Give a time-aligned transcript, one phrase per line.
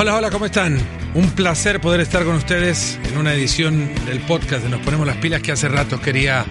[0.00, 0.78] Hola, hola, ¿cómo están?
[1.12, 5.18] Un placer poder estar con ustedes en una edición del podcast de Nos Ponemos las
[5.18, 6.46] Pilas que hace rato quería,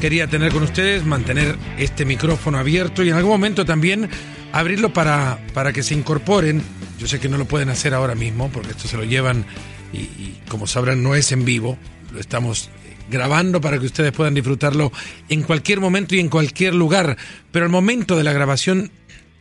[0.00, 4.08] quería tener con ustedes, mantener este micrófono abierto y en algún momento también
[4.52, 6.62] abrirlo para, para que se incorporen.
[6.96, 9.44] Yo sé que no lo pueden hacer ahora mismo porque esto se lo llevan
[9.92, 11.76] y, y como sabrán no es en vivo,
[12.12, 12.70] lo estamos
[13.10, 14.92] grabando para que ustedes puedan disfrutarlo
[15.28, 17.16] en cualquier momento y en cualquier lugar.
[17.50, 18.92] Pero al momento de la grabación,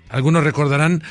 [0.09, 1.03] algunos recordarán,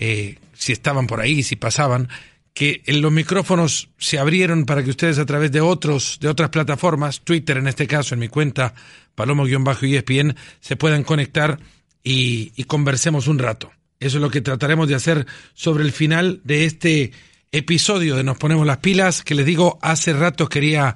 [0.00, 2.08] eh, si estaban por ahí, si pasaban,
[2.54, 7.20] que los micrófonos se abrieron para que ustedes a través de otros, de otras plataformas,
[7.20, 8.74] Twitter en este caso, en mi cuenta,
[9.14, 11.58] palomo-espn, se puedan conectar
[12.02, 13.70] y, y conversemos un rato.
[14.00, 17.12] Eso es lo que trataremos de hacer sobre el final de este
[17.52, 20.94] episodio de Nos Ponemos las Pilas, que les digo, hace rato quería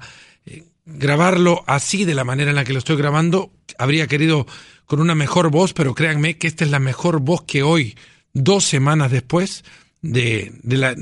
[0.85, 3.51] grabarlo así, de la manera en la que lo estoy grabando.
[3.77, 4.45] Habría querido
[4.85, 7.95] con una mejor voz, pero créanme que esta es la mejor voz que hoy,
[8.33, 9.63] dos semanas después
[10.01, 10.95] de, de la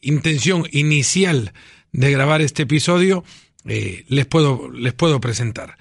[0.00, 1.52] intención inicial
[1.92, 3.24] de grabar este episodio,
[3.64, 5.76] eh, les, puedo, les puedo presentar.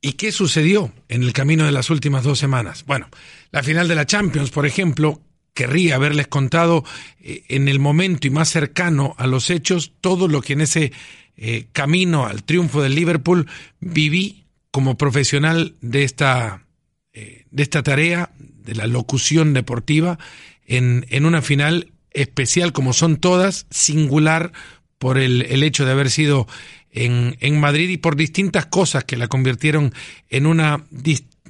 [0.00, 2.84] ¿Y qué sucedió en el camino de las últimas dos semanas?
[2.86, 3.08] Bueno,
[3.50, 5.20] la final de la Champions, por ejemplo,
[5.54, 6.84] querría haberles contado
[7.20, 10.92] eh, en el momento y más cercano a los hechos todo lo que en ese
[11.36, 13.46] eh, camino al triunfo del Liverpool,
[13.80, 16.64] viví como profesional de esta,
[17.12, 18.32] de esta tarea,
[18.64, 20.18] de la locución deportiva,
[20.66, 24.52] en, en, una final especial como son todas, singular
[24.98, 26.46] por el, el hecho de haber sido
[26.90, 29.92] en, en, Madrid y por distintas cosas que la convirtieron
[30.30, 30.84] en una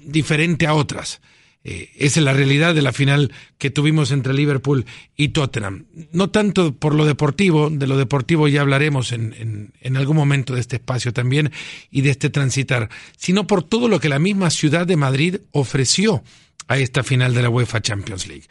[0.05, 1.21] diferente a otras.
[1.67, 4.84] Eh, esa es la realidad de la final que tuvimos entre Liverpool
[5.17, 5.87] y Tottenham.
[6.12, 10.55] No tanto por lo deportivo, de lo deportivo ya hablaremos en, en, en, algún momento
[10.55, 11.53] de este espacio también
[11.91, 16.23] y de este transitar, sino por todo lo que la misma ciudad de Madrid ofreció
[16.69, 18.47] a esta final de la UEFA Champions League.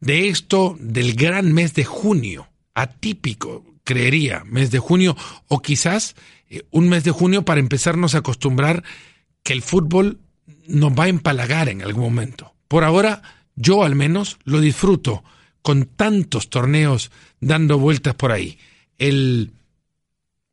[0.00, 5.16] De esto, del gran mes de junio, atípico, creería, mes de junio,
[5.48, 6.14] o quizás
[6.50, 8.84] eh, un mes de junio para empezarnos a acostumbrar
[9.42, 10.18] que el fútbol
[10.66, 13.22] nos va a empalagar en algún momento por ahora,
[13.56, 15.24] yo al menos lo disfruto
[15.62, 17.10] con tantos torneos
[17.40, 18.58] dando vueltas por ahí.
[18.98, 19.50] El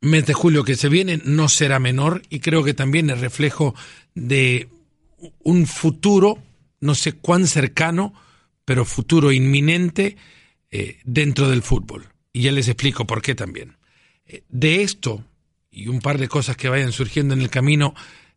[0.00, 3.74] mes de julio que se viene no será menor y creo que también es reflejo
[4.14, 4.68] de
[5.42, 6.38] un futuro,
[6.80, 8.14] no sé cuán cercano,
[8.64, 10.16] pero futuro inminente
[10.70, 12.08] eh, dentro del fútbol.
[12.32, 13.76] Y ya les explico por qué también.
[14.26, 15.24] Eh, de esto
[15.70, 17.94] y un par de cosas que vayan surgiendo en el camino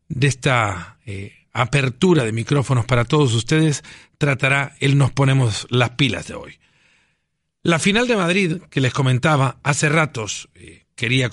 [0.07, 3.83] de esta eh, apertura de micrófonos para todos ustedes
[4.17, 6.59] tratará el Nos ponemos las pilas de hoy.
[7.63, 10.49] La final de Madrid, que les comentaba, hace ratos
[10.95, 11.29] quería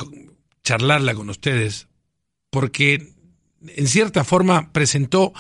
[0.65, 1.89] charlarla con ustedes,
[2.51, 3.13] porque
[3.67, 5.33] en cierta forma presentó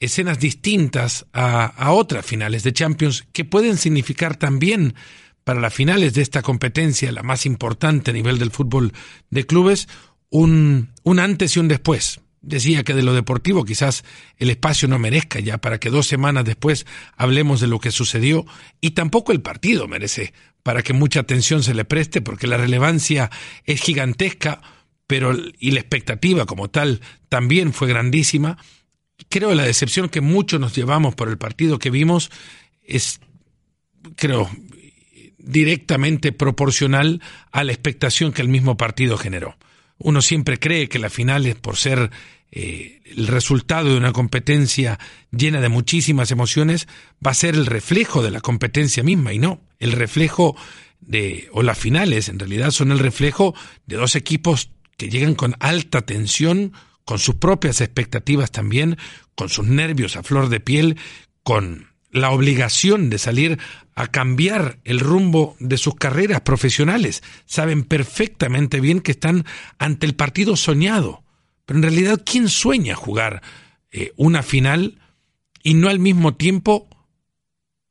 [0.00, 4.94] escenas distintas a, otras finales de Champions que pueden significar también
[5.44, 8.92] para las finales de esta competencia, la más importante a nivel del fútbol
[9.30, 9.88] de clubes,
[10.30, 12.20] un, un antes y un después.
[12.40, 14.04] Decía que de lo deportivo quizás
[14.36, 16.86] el espacio no merezca ya para que dos semanas después
[17.16, 18.46] hablemos de lo que sucedió
[18.80, 20.32] y tampoco el partido merece
[20.62, 23.30] para que mucha atención se le preste porque la relevancia
[23.64, 24.60] es gigantesca
[25.08, 28.58] pero y la expectativa como tal también fue grandísima
[29.28, 32.30] creo la decepción que muchos nos llevamos por el partido que vimos
[32.82, 33.20] es
[34.16, 34.50] creo
[35.38, 39.56] directamente proporcional a la expectación que el mismo partido generó.
[39.98, 42.10] Uno siempre cree que la final es por ser
[42.50, 44.98] eh, el resultado de una competencia
[45.30, 46.86] llena de muchísimas emociones,
[47.24, 50.56] va a ser el reflejo de la competencia misma y no, el reflejo
[51.00, 53.54] de, o las finales en realidad son el reflejo
[53.86, 56.72] de dos equipos que llegan con alta tensión,
[57.08, 58.98] con sus propias expectativas también,
[59.34, 60.98] con sus nervios a flor de piel,
[61.42, 63.58] con la obligación de salir
[63.94, 67.22] a cambiar el rumbo de sus carreras profesionales.
[67.46, 69.46] Saben perfectamente bien que están
[69.78, 71.24] ante el partido soñado.
[71.64, 73.40] Pero en realidad, ¿quién sueña jugar
[73.90, 75.00] eh, una final
[75.62, 76.90] y no al mismo tiempo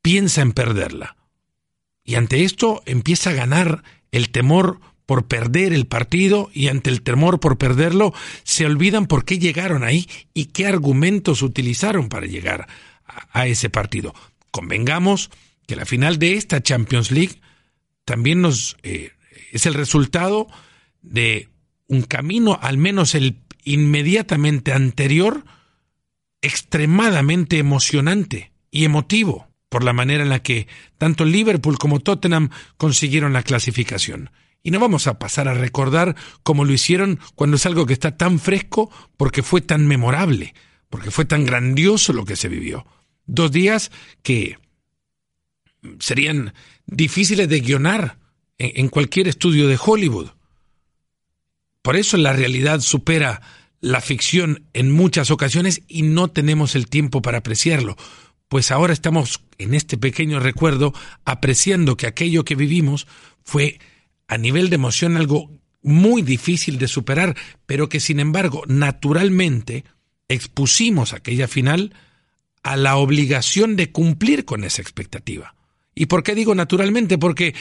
[0.04, 1.18] piensa en perderla?
[2.04, 7.02] Y ante esto empieza a ganar el temor por perder el partido y ante el
[7.02, 8.14] temor por perderlo
[8.44, 12.68] se olvidan por qué llegaron ahí y qué argumentos utilizaron para llegar
[13.32, 14.14] a ese partido.
[14.52, 15.32] Convengamos
[15.66, 17.40] que la final de esta Champions League
[18.04, 19.12] también nos eh,
[19.52, 20.48] es el resultado
[21.02, 21.48] de
[21.88, 25.46] un camino, al menos el inmediatamente anterior,
[26.42, 30.68] extremadamente emocionante y emotivo por la manera en la que
[30.98, 34.32] tanto Liverpool como Tottenham consiguieron la clasificación.
[34.68, 38.18] Y no vamos a pasar a recordar cómo lo hicieron cuando es algo que está
[38.18, 40.54] tan fresco porque fue tan memorable,
[40.90, 42.86] porque fue tan grandioso lo que se vivió.
[43.26, 43.92] Dos días
[44.24, 44.58] que
[46.00, 46.54] serían
[46.86, 48.20] difíciles de guionar
[48.58, 50.32] en cualquier estudio de Hollywood.
[51.82, 53.42] Por eso la realidad supera
[53.80, 57.96] la ficción en muchas ocasiones y no tenemos el tiempo para apreciarlo,
[58.50, 60.94] pues ahora estamos en este pequeño recuerdo
[61.24, 63.08] apreciando que aquello que vivimos
[63.46, 63.80] fue
[64.28, 65.52] a nivel de emoción algo
[65.82, 67.36] muy difícil de superar,
[67.66, 69.86] pero que sin embargo naturalmente
[70.28, 71.94] expusimos aquella final
[72.64, 75.56] a la obligación de cumplir con esa expectativa.
[75.96, 77.18] ¿Y por qué digo naturalmente?
[77.18, 77.56] Porque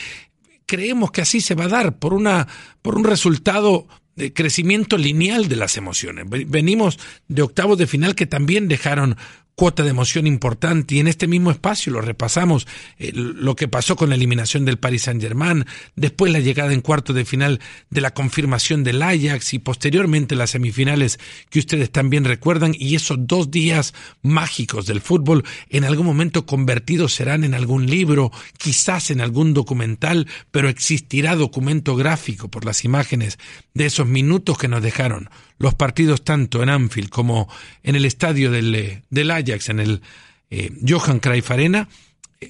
[0.67, 2.49] creemos que así se va a dar por una
[2.83, 3.87] por un resultado
[4.17, 6.27] de crecimiento lineal de las emociones.
[6.29, 6.99] Venimos
[7.29, 9.17] de octavos de final que también dejaron
[9.57, 12.67] cuota de emoción importante y en este mismo espacio lo repasamos
[12.99, 15.65] eh, lo que pasó con la eliminación del Paris Saint-Germain,
[15.95, 20.51] después la llegada en cuarto de final de la confirmación del Ajax y posteriormente las
[20.51, 21.19] semifinales
[21.49, 27.15] que ustedes también recuerdan y esos dos días mágicos del fútbol en algún momento convertidos
[27.15, 33.39] serán en algún libro, quizás en algún documental, pero existirá documento gráfico por las imágenes
[33.73, 37.49] de esos minutos que nos dejaron los partidos tanto en Anfield como
[37.83, 40.03] en el estadio del, eh, del Ajax, en el
[40.51, 41.89] eh, Johan Arena,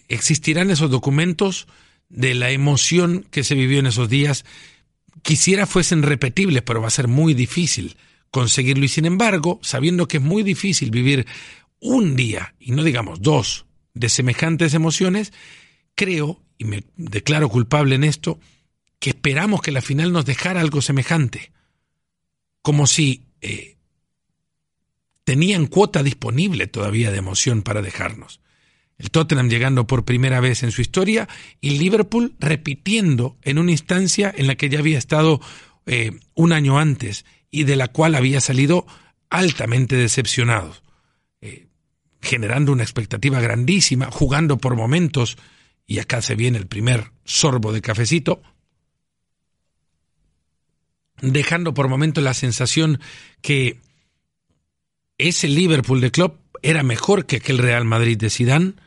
[0.09, 1.67] existirán esos documentos
[2.09, 4.45] de la emoción que se vivió en esos días.
[5.23, 7.97] Quisiera fuesen repetibles, pero va a ser muy difícil
[8.31, 8.85] conseguirlo.
[8.85, 11.27] Y sin embargo, sabiendo que es muy difícil vivir
[11.81, 15.33] un día, y no digamos dos, de semejantes emociones,
[15.95, 18.39] creo, y me declaro culpable en esto,
[18.99, 21.53] que esperamos que la final nos dejara algo semejante
[22.67, 23.77] como si eh,
[25.23, 28.41] tenían cuota disponible todavía de emoción para dejarnos.
[28.99, 31.29] El Tottenham llegando por primera vez en su historia
[31.61, 35.41] y Liverpool repitiendo en una instancia en la que ya había estado
[35.87, 38.85] eh, un año antes y de la cual había salido
[39.31, 40.75] altamente decepcionado,
[41.43, 41.69] eh,
[42.21, 45.39] generando una expectativa grandísima, jugando por momentos,
[45.87, 48.43] y acá se viene el primer sorbo de cafecito,
[51.23, 53.01] dejando por momentos la sensación
[53.41, 53.81] que
[55.19, 58.81] ese Liverpool de Klopp era mejor que aquel Real Madrid de Sidán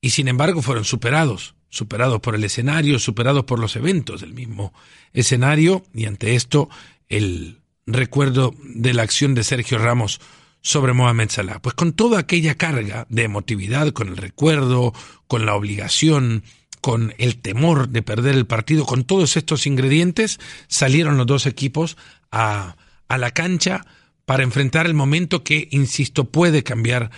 [0.00, 4.72] y sin embargo fueron superados, superados por el escenario, superados por los eventos del mismo
[5.12, 6.68] escenario y ante esto
[7.08, 10.20] el recuerdo de la acción de Sergio Ramos
[10.60, 11.60] sobre Mohamed Salah.
[11.60, 14.92] Pues con toda aquella carga de emotividad, con el recuerdo,
[15.26, 16.42] con la obligación,
[16.80, 20.38] con el temor de perder el partido, con todos estos ingredientes,
[20.68, 21.96] salieron los dos equipos
[22.30, 22.76] a,
[23.08, 23.84] a la cancha
[24.24, 27.10] para enfrentar el momento que, insisto, puede cambiar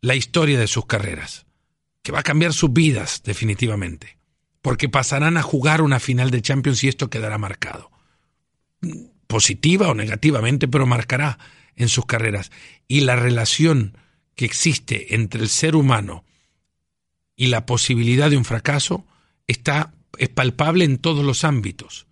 [0.00, 1.46] la historia de sus carreras,
[2.02, 4.18] que va a cambiar sus vidas definitivamente,
[4.62, 7.90] porque pasarán a jugar una final de Champions y esto quedará marcado,
[9.26, 11.38] positiva o negativamente, pero marcará
[11.76, 12.50] en sus carreras.
[12.88, 13.96] Y la relación
[14.34, 16.24] que existe entre el ser humano
[17.36, 19.04] y la posibilidad de un fracaso
[19.46, 22.06] está es palpable en todos los ámbitos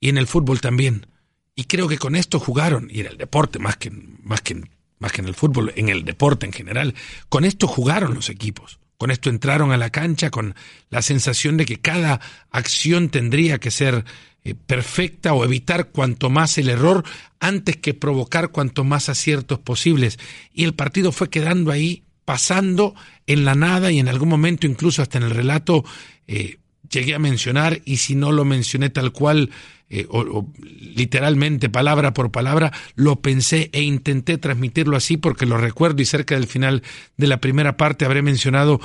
[0.00, 1.06] y en el fútbol también.
[1.54, 4.62] Y creo que con esto jugaron y en el deporte más que más que
[4.98, 6.94] más que en el fútbol, en el deporte en general,
[7.28, 8.78] con esto jugaron los equipos.
[8.96, 10.54] Con esto entraron a la cancha con
[10.88, 12.20] la sensación de que cada
[12.52, 14.04] acción tendría que ser
[14.44, 17.04] eh, perfecta o evitar cuanto más el error
[17.40, 20.20] antes que provocar cuanto más aciertos posibles.
[20.54, 22.94] Y el partido fue quedando ahí pasando
[23.26, 25.84] en la nada y en algún momento incluso hasta en el relato
[26.26, 26.58] eh,
[26.90, 29.50] llegué a mencionar y si no lo mencioné tal cual
[29.94, 30.50] eh, o,
[30.80, 36.34] literalmente palabra por palabra, lo pensé e intenté transmitirlo así porque lo recuerdo y cerca
[36.34, 36.82] del final
[37.18, 38.80] de la primera parte habré mencionado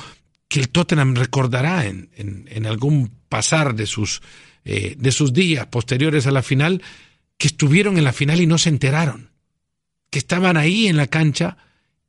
[0.50, 4.22] que el Tottenham recordará en, algún pasar de sus,
[4.66, 6.82] eh, de sus días posteriores a la final
[7.38, 9.32] que estuvieron en la final y no se enteraron,
[10.10, 11.58] que estaban ahí en la cancha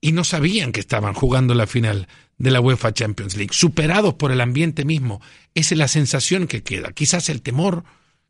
[0.00, 4.30] y no sabían que estaban jugando la final de la UEFA Champions League, superados por
[4.30, 5.20] el ambiente mismo.
[5.54, 6.92] Esa es la sensación que queda.
[6.92, 7.84] Quizás el temor,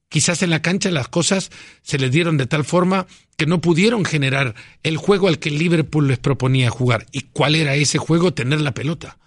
[0.09, 1.51] quizás en la cancha las cosas
[1.83, 3.07] se les dieron de tal forma
[3.37, 7.07] que no pudieron generar el juego al que Liverpool les proponía jugar.
[7.13, 8.33] ¿Y cuál era ese juego?
[8.33, 9.19] Tener la pelota.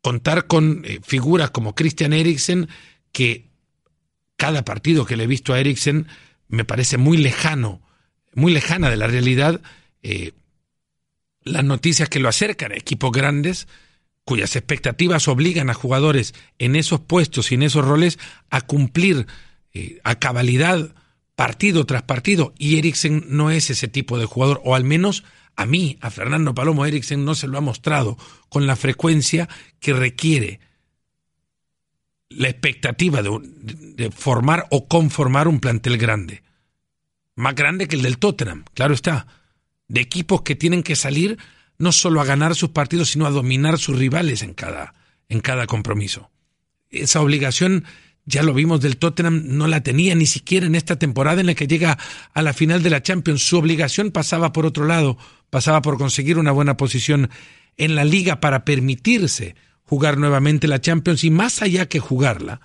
[0.00, 2.68] Contar con eh, figuras como Christian Eriksen,
[3.12, 3.50] que
[4.36, 6.06] cada partido que le he visto a Eriksen
[6.48, 7.82] me parece muy lejano,
[8.32, 9.60] muy lejana de la realidad.
[10.02, 10.32] Eh,
[11.42, 13.66] las noticias que lo acercan a equipos grandes,
[14.24, 18.18] cuyas expectativas obligan a jugadores en esos puestos y en esos roles
[18.50, 19.26] a cumplir
[19.72, 20.94] eh, a cabalidad
[21.34, 22.54] partido tras partido.
[22.58, 25.24] Y Eriksen no es ese tipo de jugador, o al menos
[25.56, 28.16] a mí, a Fernando Palomo Eriksen, no se lo ha mostrado
[28.48, 30.60] con la frecuencia que requiere
[32.28, 36.42] la expectativa de, de formar o conformar un plantel grande.
[37.34, 39.26] Más grande que el del Tottenham, claro está.
[39.90, 41.36] De equipos que tienen que salir
[41.76, 44.94] no solo a ganar sus partidos, sino a dominar sus rivales en cada,
[45.28, 46.30] en cada compromiso.
[46.90, 47.84] esa obligación
[48.24, 51.54] ya lo vimos del Tottenham, no la tenía ni siquiera en esta temporada en la
[51.54, 51.98] que llega
[52.32, 53.42] a la final de la Champions.
[53.42, 55.18] Su obligación pasaba por otro lado,
[55.50, 57.28] pasaba por conseguir una buena posición
[57.76, 62.60] en la liga para permitirse jugar nuevamente la Champions y más allá que jugarla,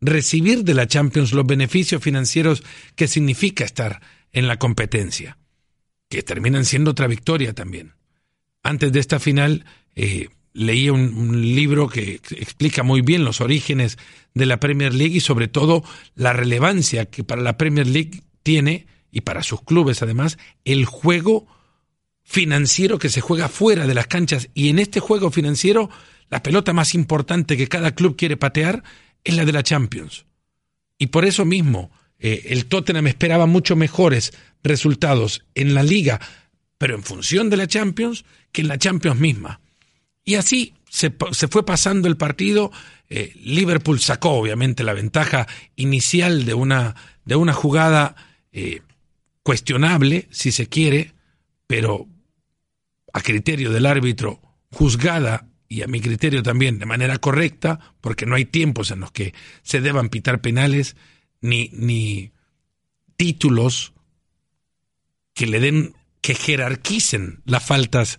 [0.00, 2.62] recibir de la Champions los beneficios financieros
[2.96, 4.00] que significa estar
[4.32, 5.36] en la competencia,
[6.12, 7.94] que terminan siendo otra victoria también.
[8.62, 9.64] Antes de esta final,
[9.96, 13.96] eh, leí un, libro que explica muy bien los orígenes
[14.34, 15.82] de la Premier League y sobre todo
[16.14, 21.46] la relevancia que para la Premier League tiene, y para sus clubes además, el juego
[22.22, 24.50] financiero que se juega fuera de las canchas.
[24.52, 25.88] Y en este juego financiero,
[26.28, 28.82] la pelota más importante que cada club quiere patear
[29.24, 30.26] es la de la Champions.
[30.98, 36.20] Y por eso mismo, eh, el Tottenham esperaba mucho mejores resultados en la liga,
[36.78, 39.60] pero en función de la Champions, que en la Champions misma.
[40.24, 42.70] Y así se, fue pasando el partido.
[43.08, 48.14] Eh, Liverpool sacó obviamente la ventaja inicial de una, de una jugada
[48.52, 48.82] eh,
[49.42, 51.12] cuestionable, si se quiere,
[51.66, 52.06] pero
[53.12, 54.40] a criterio del árbitro
[54.70, 59.10] juzgada y a mi criterio también de manera correcta, porque no hay tiempos en los
[59.10, 60.96] que se deban pitar penales
[61.40, 62.32] ni, ni
[63.16, 63.91] títulos
[65.34, 68.18] que le den, que jerarquicen las faltas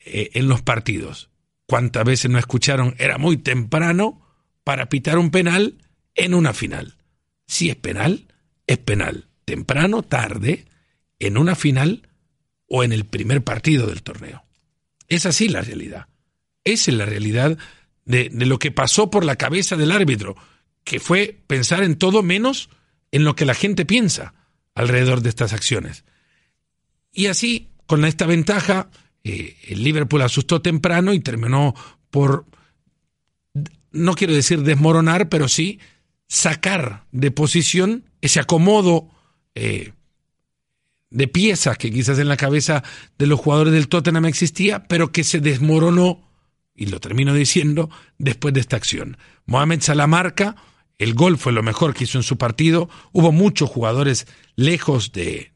[0.00, 1.30] eh, en los partidos.
[1.66, 2.94] ¿Cuántas veces no escucharon?
[2.98, 4.26] Era muy temprano
[4.64, 5.78] para pitar un penal
[6.14, 6.96] en una final.
[7.46, 8.28] Si es penal,
[8.66, 9.28] es penal.
[9.44, 10.66] Temprano, tarde,
[11.18, 12.08] en una final
[12.66, 14.44] o en el primer partido del torneo.
[15.08, 16.08] Es así la realidad.
[16.64, 17.58] Esa es la realidad
[18.04, 20.36] de, de, lo que pasó por la cabeza del árbitro,
[20.84, 22.70] que fue pensar en todo menos
[23.10, 24.34] en lo que la gente piensa
[24.74, 26.04] alrededor de estas acciones.
[27.12, 28.90] Y así, con esta ventaja,
[29.24, 31.74] eh, el Liverpool asustó temprano y terminó
[32.10, 32.46] por,
[33.92, 35.80] no quiero decir desmoronar, pero sí
[36.28, 39.10] sacar de posición ese acomodo
[39.54, 39.92] eh,
[41.10, 42.84] de piezas que quizás en la cabeza
[43.18, 46.22] de los jugadores del Tottenham existía, pero que se desmoronó,
[46.74, 49.16] y lo termino diciendo, después de esta acción.
[49.46, 50.54] Mohamed Salah marca,
[50.98, 55.50] el gol fue lo mejor que hizo en su partido, hubo muchos jugadores lejos de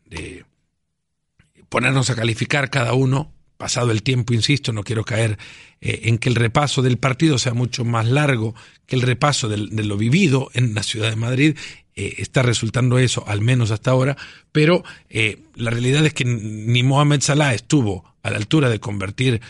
[1.75, 5.39] ponernos a calificar cada uno, pasado el tiempo, insisto, no quiero caer
[5.81, 8.55] eh, en que el repaso del partido sea mucho más largo
[8.87, 11.57] que el repaso de, lo vivido en la ciudad de Madrid.
[11.97, 14.17] Eh, está resultando eso, al menos hasta ahora,
[14.53, 19.41] pero eh, la realidad es que ni Mohamed Salah estuvo a la altura de convertir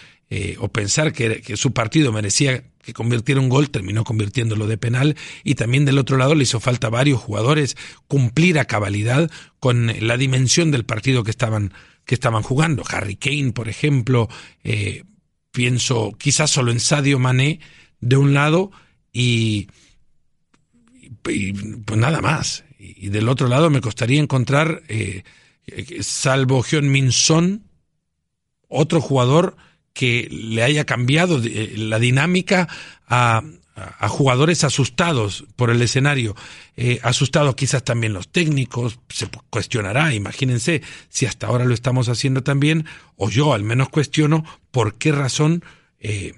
[0.58, 5.16] o pensar que, que su partido merecía que convirtiera un gol, terminó convirtiéndolo de penal
[5.44, 7.76] y también del otro lado le hizo falta a varios jugadores
[8.08, 11.72] cumplir a cabalidad con la dimensión del partido que estaban
[12.04, 12.82] que estaban jugando.
[12.88, 14.28] Harry Kane, por ejemplo,
[14.62, 15.04] eh,
[15.50, 17.60] pienso quizás solo en Sadio Mané
[18.00, 18.70] de un lado
[19.12, 19.68] y,
[21.22, 22.64] pues nada más.
[22.78, 25.22] Y, del otro lado me costaría encontrar, eh,
[26.00, 27.64] salvo Hyun Min Son,
[28.68, 29.56] otro jugador
[29.92, 32.68] que le haya cambiado eh, la dinámica
[33.06, 33.42] a,
[33.74, 36.36] a jugadores asustados por el escenario,
[36.76, 42.42] eh, asustados quizás también los técnicos, se cuestionará, imagínense si hasta ahora lo estamos haciendo
[42.42, 45.64] también, o yo al menos cuestiono por qué razón
[45.98, 46.34] eh,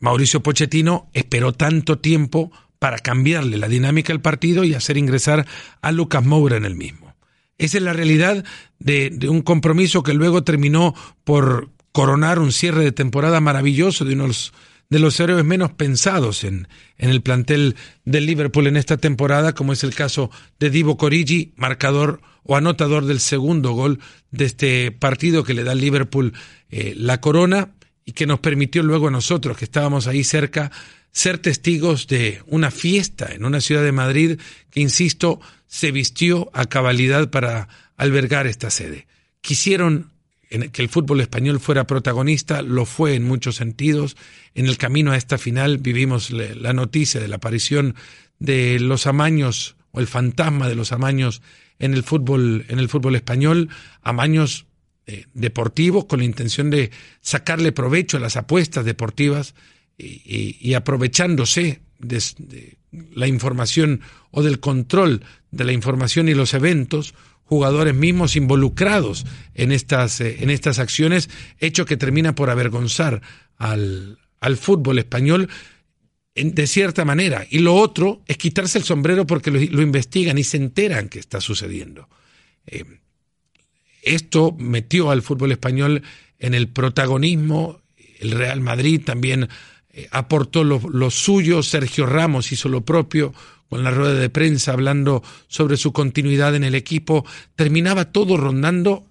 [0.00, 5.46] Mauricio Pochettino esperó tanto tiempo para cambiarle la dinámica al partido y hacer ingresar
[5.80, 7.14] a Lucas Moura en el mismo.
[7.56, 8.44] Esa es la realidad
[8.78, 14.14] de, de un compromiso que luego terminó por coronar un cierre de temporada maravilloso de
[14.14, 14.52] unos
[14.88, 19.72] de los héroes menos pensados en, en el plantel del Liverpool en esta temporada, como
[19.72, 23.98] es el caso de Divo Corigi, marcador o anotador del segundo gol
[24.30, 26.32] de este partido que le da al Liverpool
[26.70, 27.74] eh, la corona
[28.04, 30.70] y que nos permitió luego a nosotros, que estábamos ahí cerca,
[31.10, 34.40] ser testigos de una fiesta en una ciudad de Madrid
[34.70, 39.08] que, insisto, se vistió a cabalidad para albergar esta sede.
[39.40, 40.12] Quisieron
[40.48, 44.16] que el fútbol español fuera protagonista, lo fue en muchos sentidos.
[44.54, 47.94] En el camino a esta final vivimos la noticia de la aparición
[48.38, 51.42] de los amaños o el fantasma de los amaños
[51.78, 53.68] en el fútbol, en el fútbol español,
[54.02, 54.66] amaños
[55.06, 59.54] eh, deportivos con la intención de sacarle provecho a las apuestas deportivas
[59.98, 62.76] y, aprovechándose de
[63.14, 67.14] la información o del control de la información y los eventos,
[67.46, 69.24] jugadores mismos involucrados
[69.54, 73.22] en estas, eh, en estas acciones, hecho que termina por avergonzar
[73.56, 75.48] al, al fútbol español
[76.34, 77.46] de cierta manera.
[77.48, 81.40] Y lo otro es quitarse el sombrero porque lo, investigan y se enteran que está
[81.40, 82.08] sucediendo.
[82.66, 82.84] Eh,
[84.02, 86.02] esto metió al fútbol español
[86.38, 87.80] en el protagonismo,
[88.20, 89.48] el Real Madrid también
[89.96, 93.32] eh, aportó lo, suyo, Sergio Ramos hizo lo propio
[93.70, 97.24] con la rueda de prensa hablando sobre su continuidad en el equipo,
[97.54, 99.06] terminaba todo rondando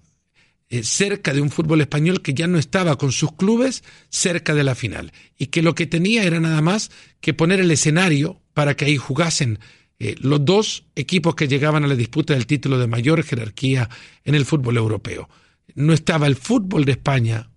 [0.70, 4.62] eh, cerca de un fútbol español que ya no estaba con sus clubes cerca de
[4.62, 8.76] la final y que lo que tenía era nada más que poner el escenario para
[8.76, 9.58] que ahí jugasen
[9.98, 13.90] eh, los dos equipos que llegaban a la disputa del título de mayor jerarquía
[14.24, 15.28] en el fútbol europeo.
[15.74, 17.50] No estaba el fútbol de España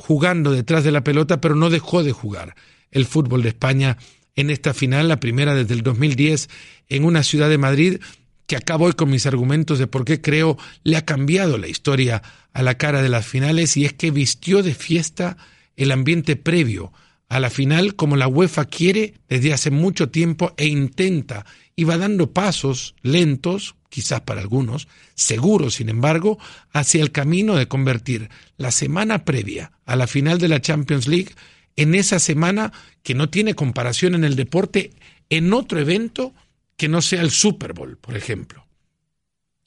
[0.00, 2.54] jugando detrás de la pelota, pero no dejó de jugar
[2.90, 3.98] el fútbol de España
[4.34, 6.48] en esta final, la primera desde el 2010,
[6.88, 8.00] en una ciudad de Madrid
[8.46, 12.22] que acabo hoy con mis argumentos de por qué creo le ha cambiado la historia
[12.52, 15.36] a la cara de las finales y es que vistió de fiesta
[15.76, 16.92] el ambiente previo
[17.28, 21.46] a la final como la UEFA quiere desde hace mucho tiempo e intenta
[21.80, 26.38] y va dando pasos lentos, quizás para algunos, seguros, sin embargo,
[26.74, 31.30] hacia el camino de convertir la semana previa a la final de la Champions League
[31.76, 32.70] en esa semana
[33.02, 34.90] que no tiene comparación en el deporte
[35.30, 36.34] en otro evento
[36.76, 38.66] que no sea el Super Bowl, por ejemplo.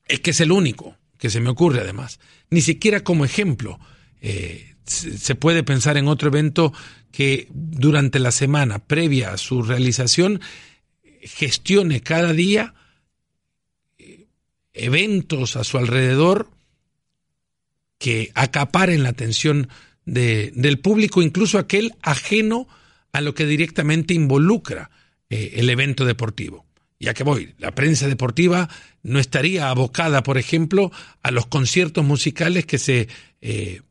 [0.08, 2.20] Es que es el único que se me ocurre además.
[2.52, 3.80] Ni siquiera como ejemplo
[4.22, 6.74] eh, se puede pensar en otro evento
[7.12, 10.42] que durante la semana previa a su realización
[11.26, 12.74] gestione cada día
[13.98, 14.28] eh,
[14.74, 16.50] eventos a su alrededor
[17.98, 19.70] que acaparen la atención
[20.06, 22.68] del público, incluso aquel ajeno
[23.14, 24.92] a lo que directamente involucra
[25.30, 26.66] eh, el evento deportivo.
[27.00, 28.70] Ya que voy, la prensa deportiva
[29.04, 33.08] no estaría abocada, por ejemplo, a los conciertos musicales que se
[33.42, 33.82] eh,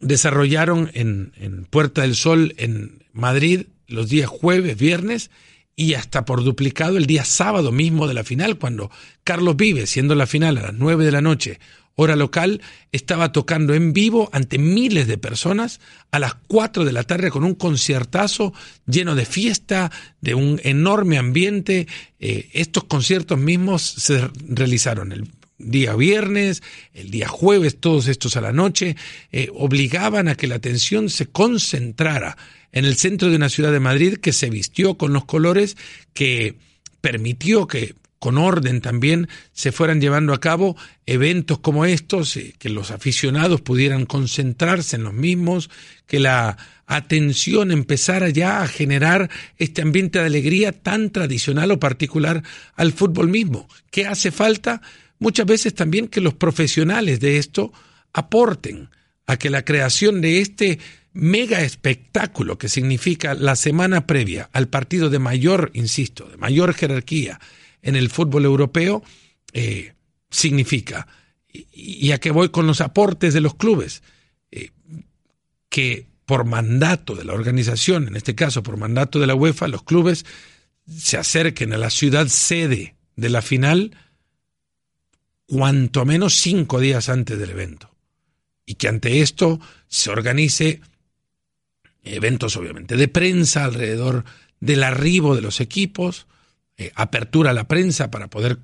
[0.00, 5.30] desarrollaron en, en Puerta del Sol, en Madrid, los días jueves, viernes,
[5.76, 8.90] y hasta por duplicado el día sábado mismo de la final, cuando
[9.24, 11.58] Carlos Vive, siendo la final a las nueve de la noche,
[11.96, 12.60] hora local,
[12.92, 17.44] estaba tocando en vivo ante miles de personas a las 4 de la tarde con
[17.44, 18.52] un conciertazo
[18.86, 21.86] lleno de fiesta, de un enorme ambiente.
[22.18, 28.40] Eh, estos conciertos mismos se realizaron el día viernes, el día jueves, todos estos a
[28.40, 28.96] la noche,
[29.30, 32.36] eh, obligaban a que la atención se concentrara
[32.74, 35.76] en el centro de una ciudad de Madrid que se vistió con los colores
[36.12, 36.56] que
[37.00, 42.70] permitió que con orden también se fueran llevando a cabo eventos como estos, eh, que
[42.70, 45.70] los aficionados pudieran concentrarse en los mismos,
[46.06, 46.56] que la
[46.86, 52.42] atención empezara ya a generar este ambiente de alegría tan tradicional o particular
[52.74, 53.68] al fútbol mismo.
[53.90, 54.82] ¿Qué hace falta?
[55.20, 57.72] Muchas veces también que los profesionales de esto
[58.12, 58.88] aporten
[59.26, 60.78] a que la creación de este
[61.14, 67.40] mega espectáculo que significa la semana previa al partido de mayor, insisto, de mayor jerarquía,
[67.82, 69.02] en el fútbol europeo
[69.52, 69.94] eh,
[70.30, 71.06] significa,
[71.48, 74.02] y, a qué voy con los aportes de los clubes,
[74.50, 74.70] eh,
[75.68, 79.84] que por mandato de la organización, en este caso por mandato de la UEFA, los
[79.84, 80.24] clubes
[80.88, 83.96] se acerquen a la ciudad sede de la final
[85.46, 87.94] cuanto menos cinco días antes del evento.
[88.66, 90.80] Y que ante esto se organice
[92.04, 94.24] eventos obviamente de prensa alrededor
[94.60, 96.26] del arribo de los equipos,
[96.76, 98.58] eh, apertura a la prensa para poder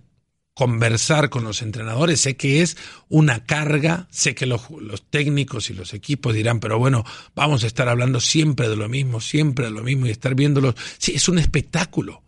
[0.55, 2.21] conversar con los entrenadores.
[2.21, 2.77] Sé que es
[3.09, 4.63] una carga, sé que los,
[5.09, 9.21] técnicos y los equipos dirán, pero bueno, vamos a estar hablando siempre de lo mismo,
[9.21, 10.75] siempre de lo mismo y estar viéndolos.
[10.99, 12.23] Sí, es un espectáculo.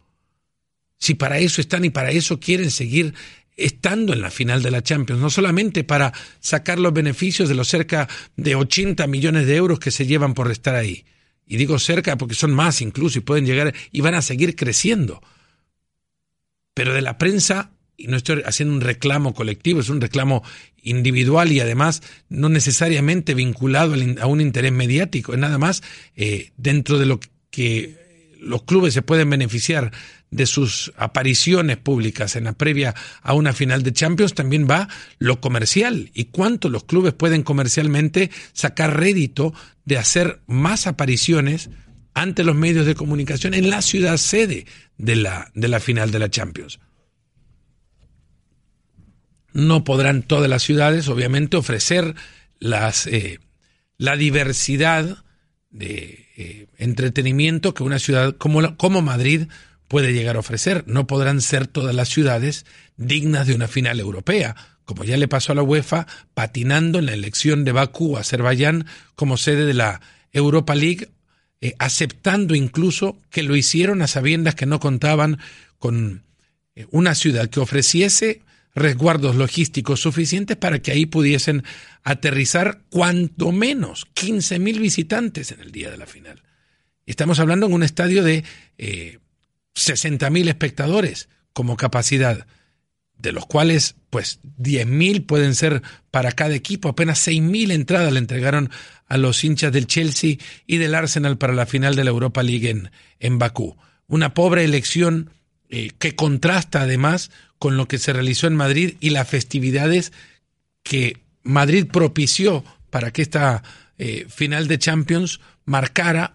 [0.98, 3.14] Si para eso están y para eso quieren seguir
[3.56, 7.68] estando en la final de la Champions, no solamente para sacar los beneficios de los
[7.68, 11.04] cerca de 80 millones de euros que se llevan por estar ahí.
[11.46, 15.20] Y digo cerca porque son más incluso y pueden llegar y van a seguir creciendo
[16.74, 20.42] pero de la prensa, y no estoy haciendo un reclamo colectivo, es un reclamo
[20.82, 25.82] individual y además no necesariamente vinculado a un interés mediático, es nada más
[26.16, 28.01] eh, dentro de lo que
[28.42, 29.92] los clubes se pueden beneficiar
[30.30, 35.40] de sus apariciones públicas en la previa a una final de Champions, también va lo
[35.40, 41.70] comercial y cuánto los clubes pueden comercialmente sacar rédito de hacer más apariciones
[42.14, 44.66] ante los medios de comunicación en la ciudad sede
[44.98, 46.80] de la, de la final de la Champions.
[49.52, 52.14] No podrán todas las ciudades, obviamente, ofrecer
[52.58, 53.38] las, eh,
[53.98, 55.24] la diversidad
[55.70, 59.48] de eh, entretenimiento que una ciudad como, como Madrid
[59.88, 60.84] puede llegar a ofrecer.
[60.86, 62.66] No podrán ser todas las ciudades
[62.96, 67.12] dignas de una final europea, como ya le pasó a la UEFA, patinando en la
[67.12, 70.00] elección de Bakú, Azerbaiyán, como sede de la
[70.32, 71.08] Europa League
[71.64, 75.38] eh, aceptando incluso que lo hicieron a sabiendas que no contaban
[75.78, 76.24] con
[76.74, 78.42] eh, una ciudad que ofreciese
[78.74, 81.62] resguardos logísticos suficientes para que ahí pudiesen
[82.02, 86.42] aterrizar cuanto menos 15.000 visitantes en el día de la final.
[87.06, 88.44] Estamos hablando en un estadio de
[88.78, 89.18] eh,
[89.74, 92.46] 60.000 espectadores como capacidad,
[93.18, 98.70] de los cuales pues 10.000 pueden ser para cada equipo, apenas 6.000 entradas le entregaron
[99.06, 102.70] a los hinchas del Chelsea y del Arsenal para la final de la Europa League
[102.70, 103.76] en, en Bakú.
[104.06, 105.30] Una pobre elección
[105.74, 110.12] eh, que contrasta además con lo que se realizó en Madrid y las festividades
[110.82, 113.62] que Madrid propició para que esta
[113.96, 116.34] eh, final de Champions marcara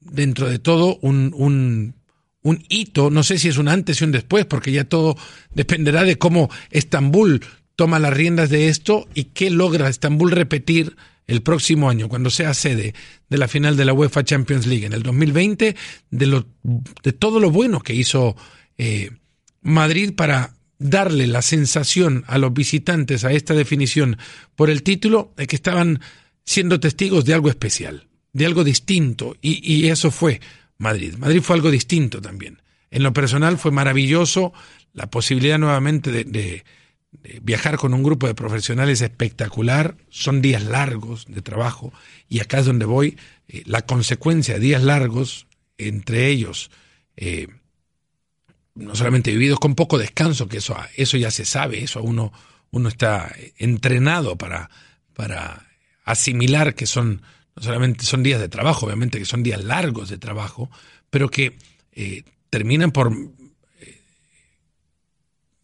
[0.00, 1.94] dentro de todo un, un,
[2.40, 5.18] un, hito, no sé si es un antes y un después, porque ya todo
[5.54, 7.44] dependerá de cómo Estambul
[7.76, 10.96] toma las riendas de esto y qué logra Estambul repetir
[11.28, 12.94] el próximo año, cuando sea sede
[13.28, 15.76] de la final de la UEFA Champions League en el 2020,
[16.10, 16.46] de, lo,
[17.02, 18.34] de todo lo bueno que hizo
[18.78, 19.10] eh,
[19.62, 24.16] Madrid para darle la sensación a los visitantes a esta definición
[24.56, 26.00] por el título de que estaban
[26.44, 30.40] siendo testigos de algo especial, de algo distinto, y, y eso fue
[30.78, 31.14] Madrid.
[31.18, 32.62] Madrid fue algo distinto también.
[32.90, 34.52] En lo personal fue maravilloso
[34.94, 36.64] la posibilidad nuevamente de,
[37.42, 39.96] viajar con un grupo de profesionales espectacular.
[40.08, 41.92] Son días largos de trabajo
[42.28, 43.18] y acá es donde voy.
[43.48, 46.70] Eh, la consecuencia de días largos, entre ellos,
[47.16, 47.48] eh,
[48.74, 52.32] no solamente vividos con poco descanso, que eso, eso ya se sabe, eso uno,
[52.70, 54.70] uno está entrenado para,
[55.14, 55.66] para
[56.04, 57.22] asimilar que son
[57.56, 60.70] no solamente son días de trabajo, obviamente que son días largos de trabajo,
[61.10, 61.58] pero que
[61.90, 63.12] eh, terminan por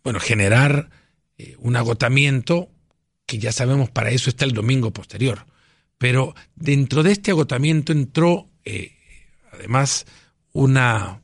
[0.04, 0.90] bueno, generar
[1.38, 2.70] eh, un agotamiento
[3.26, 5.46] que ya sabemos para eso está el domingo posterior.
[5.98, 8.96] Pero dentro de este agotamiento entró eh,
[9.52, 10.06] además
[10.52, 11.22] una,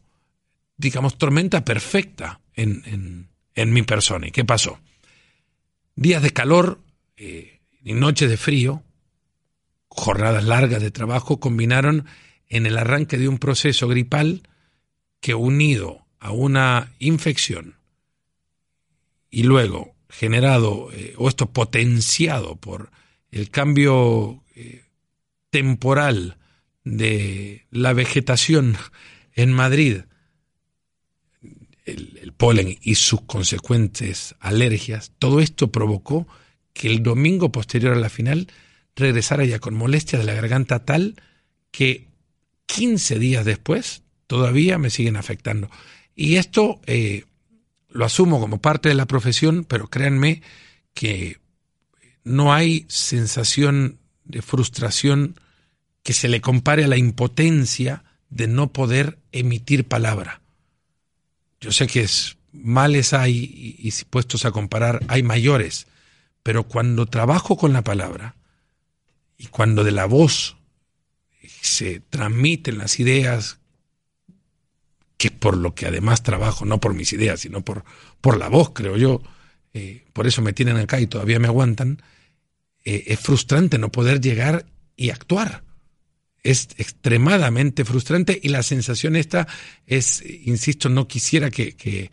[0.77, 4.29] digamos, tormenta perfecta en, en, en, mi persona.
[4.29, 4.79] ¿Y qué pasó?
[5.95, 6.81] Días de calor
[7.17, 8.83] y noches de frío,
[9.89, 12.07] jornadas largas de trabajo combinaron
[12.49, 14.43] en el arranque de un proceso gripal
[15.21, 17.77] que unido a una infección
[19.31, 22.91] y luego generado eh, o esto potenciado por
[23.31, 24.85] el cambio eh,
[25.51, 26.37] temporal
[26.85, 28.77] de la vegetación
[29.35, 30.03] en Madrid,
[31.85, 36.27] el, polen y sus consecuentes alergias, todo esto provocó
[36.73, 38.49] que el domingo posterior a la final
[38.97, 41.17] regresara ya con molestia de la garganta tal
[41.71, 42.07] que
[42.67, 45.71] 15 días después todavía me siguen afectando.
[46.15, 47.25] Y esto eh,
[47.91, 50.43] lo asumo como parte de la profesión, pero créanme
[50.95, 51.39] que
[52.25, 55.37] no hay sensación de frustración
[56.03, 60.41] que se le compare a la impotencia de no poder emitir palabra.
[61.61, 65.87] Yo sé que es, males hay y, y puestos a comparar hay mayores,
[66.43, 68.37] pero cuando trabajo con la palabra,
[69.41, 70.59] y cuando de la voz
[71.63, 73.60] se transmiten las ideas,
[75.21, 77.85] que es por lo que además trabajo, no por mis ideas, sino por,
[78.23, 79.21] por la voz, creo yo,
[79.75, 82.01] eh, por eso me tienen acá y todavía me aguantan,
[82.87, 84.65] eh, es frustrante no poder llegar
[84.97, 85.63] y actuar.
[86.43, 89.47] Es extremadamente frustrante y la sensación esta
[89.87, 92.11] es, insisto, no quisiera que, que,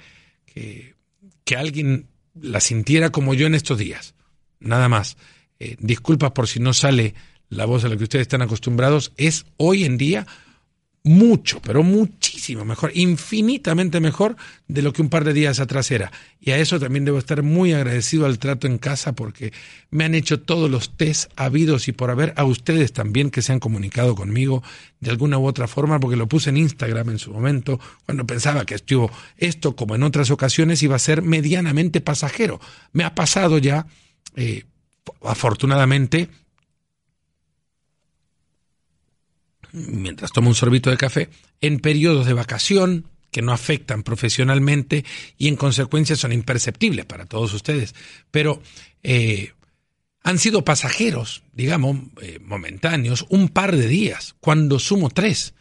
[1.46, 4.16] que, alguien la sintiera como yo en estos días.
[4.60, 5.16] Nada más
[5.60, 7.14] eh, disculpas por si no sale
[7.48, 10.28] la voz a la que ustedes están acostumbrados, es hoy en día
[11.08, 14.36] mucho, pero muchísimo mejor, infinitamente mejor
[14.68, 16.12] de lo que un par de días atrás era.
[16.40, 19.54] Y a eso también debo estar muy agradecido al trato en casa porque
[19.90, 23.54] me han hecho todos los test habidos y por haber, a ustedes también que se
[23.54, 24.64] han comunicado conmigo
[25.00, 28.66] de alguna u otra forma, porque lo puse en Instagram en su momento, cuando pensaba
[28.66, 32.60] que estuvo esto, como en otras ocasiones, iba a ser medianamente pasajero.
[32.94, 33.88] Me ha pasado ya.
[34.36, 34.66] Eh,
[35.24, 36.30] afortunadamente,
[39.72, 41.30] mientras tomo un sorbito de café,
[41.62, 45.06] en periodos de vacación que no afectan profesionalmente
[45.38, 47.94] y en consecuencia son imperceptibles para todos ustedes.
[48.32, 48.62] Pero
[49.04, 49.54] eh,
[50.24, 55.54] han sido pasajeros, digamos, eh, momentáneos, un par de días, cuando sumo tres,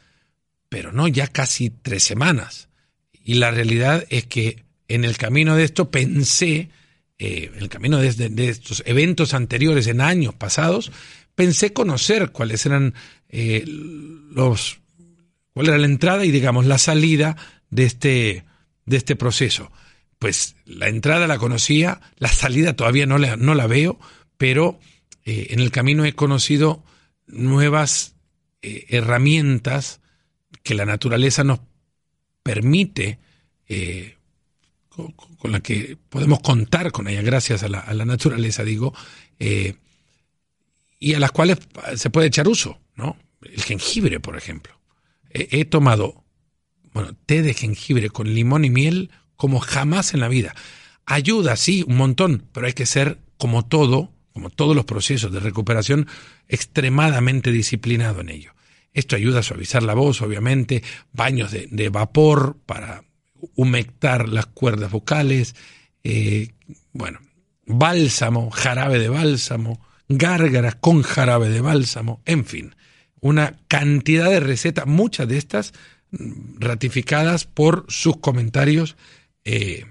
[0.68, 2.68] pero no ya casi tres semanas.
[3.12, 6.70] Y la realidad es que en el camino de esto pensé
[7.18, 10.92] eh, el camino de, estos eventos anteriores en años pasados,
[11.36, 12.94] pensé conocer cuáles eran
[13.28, 14.80] eh, los,
[15.52, 17.36] cuál era la entrada y digamos la salida
[17.70, 18.44] de este,
[18.86, 19.70] de este proceso.
[20.18, 24.00] Pues la entrada la conocía, la salida todavía no la, no la veo,
[24.38, 24.80] pero
[25.24, 26.82] eh, en el camino he conocido
[27.26, 28.16] nuevas
[28.62, 30.00] eh, herramientas
[30.62, 31.60] que la naturaleza nos
[32.42, 33.18] permite
[34.88, 38.94] con, con, la que podemos contar con ella gracias a la, a la naturaleza, digo,
[39.40, 39.74] eh,
[40.98, 41.58] y a las cuales
[41.96, 43.16] se puede echar uso, ¿no?
[43.42, 44.80] El jengibre, por ejemplo.
[45.30, 46.26] he tomado
[46.96, 50.54] bueno, té de jengibre con limón y miel como jamás en la vida.
[51.04, 55.40] Ayuda, sí, un montón, pero hay que ser como todo, como todos los procesos de
[55.40, 56.08] recuperación,
[56.48, 58.54] extremadamente disciplinado en ello.
[58.94, 60.82] Esto ayuda a suavizar la voz, obviamente,
[61.12, 63.04] baños de, vapor para
[63.56, 65.54] humectar las cuerdas vocales,
[66.02, 66.54] eh,
[66.94, 67.20] bueno,
[67.66, 72.74] bálsamo, jarabe de bálsamo, gárgaras con jarabe de bálsamo, en fin,
[73.20, 75.72] una cantidad de recetas, muchas de estas
[76.58, 78.96] ratificadas por sus comentarios
[79.44, 79.84] eh,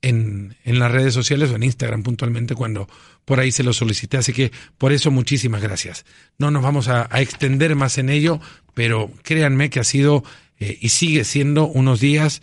[0.00, 2.88] en, en, las redes sociales o en Instagram puntualmente cuando
[3.24, 4.16] por ahí se lo solicité.
[4.16, 6.04] Así que por eso muchísimas gracias.
[6.38, 8.40] No nos vamos a, extender más en ello,
[8.74, 10.24] pero créanme que ha sido
[10.58, 12.42] eh, y sigue siendo unos días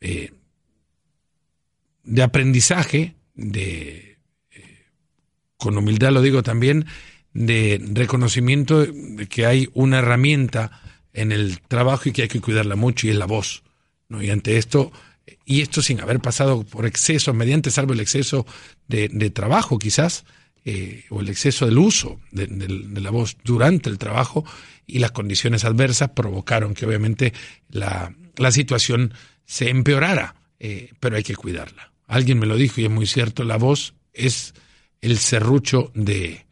[0.00, 0.32] eh,
[2.04, 4.09] de aprendizaje, de,
[5.60, 6.86] con humildad lo digo también,
[7.32, 10.80] de reconocimiento de que hay una herramienta
[11.12, 13.62] en el trabajo y que hay que cuidarla mucho y es la voz.
[14.08, 14.22] ¿no?
[14.22, 14.90] Y ante esto,
[15.44, 18.46] y esto sin haber pasado por exceso, mediante salvo el exceso
[18.88, 20.24] de, trabajo quizás,
[20.64, 22.48] eh, o el exceso del uso de,
[23.00, 24.44] la voz durante el trabajo
[24.86, 27.32] y las condiciones adversas provocaron que obviamente
[27.70, 28.12] la,
[28.50, 31.92] situación se empeorara, eh, pero hay que cuidarla.
[32.06, 34.54] Alguien me lo dijo y es muy cierto, la voz es
[35.00, 36.46] el serrucho de,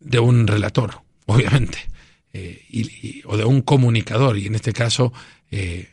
[0.00, 1.78] de un relator, obviamente.
[2.38, 5.10] Eh, o de un comunicador, y en este caso
[5.50, 5.88] eh,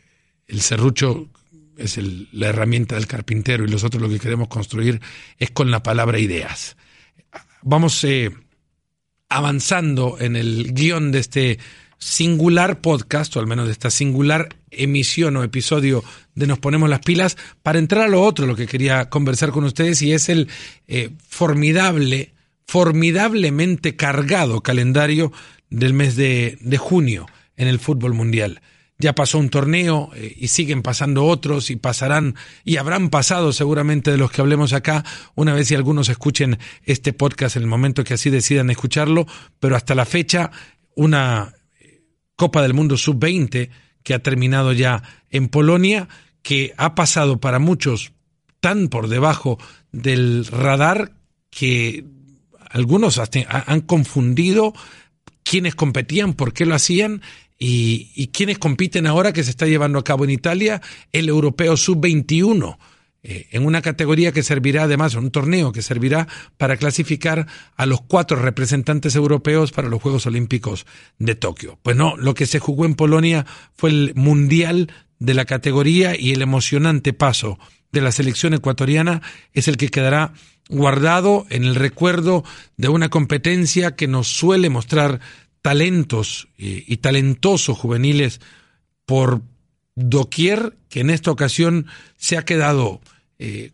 [0.46, 1.30] el serrucho
[1.78, 1.98] es
[2.32, 5.00] la herramienta del carpintero y nosotros lo que queremos construir
[5.38, 6.76] es con la palabra ideas.
[7.62, 8.30] Vamos eh,
[9.30, 11.58] avanzando en el guion de este
[11.98, 16.04] singular podcast, o al menos de esta singular emisión o episodio
[16.34, 19.64] de Nos Ponemos las Pilas, para entrar a lo otro, lo que quería conversar con
[19.64, 20.48] ustedes, y es el
[21.28, 22.34] formidable,
[22.66, 25.32] formidablemente cargado calendario
[25.70, 27.26] del mes de, junio
[27.56, 28.62] en el fútbol mundial.
[28.98, 34.12] Ya pasó un torneo eh, y siguen pasando otros y pasarán y habrán pasado seguramente
[34.12, 35.04] de los que hablemos acá
[35.34, 39.26] una vez y algunos escuchen este podcast en el momento que así decidan escucharlo,
[39.58, 40.52] pero hasta la fecha
[40.94, 41.63] una eh,
[42.36, 43.70] Copa del Mundo sub-20
[44.02, 46.08] que ha terminado ya en Polonia,
[46.42, 48.12] que ha pasado para muchos
[48.60, 49.58] tan por debajo
[49.92, 51.12] del radar
[51.50, 52.04] que
[52.70, 54.74] algunos han confundido
[55.42, 57.22] quiénes competían, por qué lo hacían
[57.58, 62.76] y, quiénes compiten ahora que se está llevando a cabo en Italia el Europeo Sub-21
[63.26, 68.02] eh, en una categoría que servirá además, un torneo que servirá para clasificar a los
[68.02, 70.84] cuatro representantes europeos para los Juegos Olímpicos
[71.18, 71.78] de Tokio.
[71.82, 76.32] Pues no, lo que se jugó en Polonia fue el Mundial de la categoría y
[76.32, 77.58] el emocionante paso
[77.92, 79.22] de la selección ecuatoriana
[79.54, 80.34] es el que quedará
[80.68, 82.44] guardado en el recuerdo
[82.76, 85.20] de una competencia que nos suele mostrar
[85.62, 88.42] talentos y, talentosos juveniles
[89.06, 89.40] por
[89.94, 91.86] doquier, que en esta ocasión
[92.18, 93.00] se ha quedado
[93.38, 93.72] eh,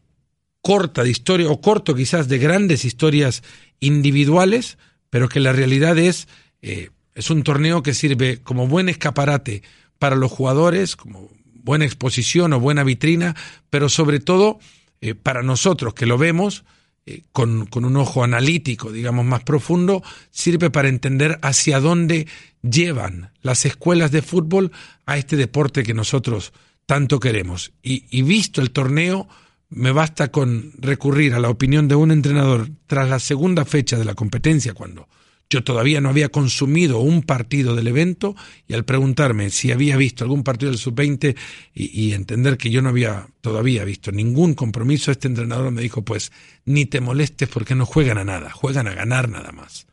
[0.62, 3.42] corta de historia, o corto quizás de grandes historias
[3.80, 6.28] individuales, pero que la realidad es,
[6.62, 9.62] eh, es un torneo que sirve como buen escaparate
[9.98, 11.30] para los jugadores, como
[11.62, 13.34] buena exposición o buena vitrina,
[13.68, 14.58] pero sobre todo
[15.00, 16.64] eh, para nosotros que lo vemos,
[17.06, 22.26] eh, con, un ojo analítico, digamos, más profundo, sirve para entender hacia dónde
[22.62, 24.70] llevan las escuelas de fútbol
[25.06, 26.52] a este deporte que nosotros
[26.86, 27.72] tanto queremos.
[27.82, 29.28] Y visto el torneo,
[29.70, 34.04] me basta con recurrir a la opinión de un entrenador tras la segunda fecha de
[34.04, 35.08] la competencia, cuando
[35.48, 38.36] yo todavía no había consumido un partido del evento
[38.68, 41.36] y al preguntarme si había visto algún partido del sub-20
[41.74, 46.30] y, entender que yo no había todavía visto ningún compromiso, este entrenador me dijo, pues
[46.64, 49.86] ni te molestes porque no juegan a nada, juegan a ganar nada más.